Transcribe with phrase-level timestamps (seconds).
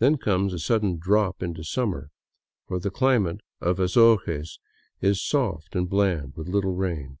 [0.00, 2.10] Then comes a sudden drop into summer;
[2.66, 4.58] for the climate of Azogues
[5.00, 7.18] is soft and bland, with little rain.